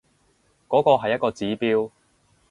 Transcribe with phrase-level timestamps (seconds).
[0.67, 1.91] 嗰個係一個指標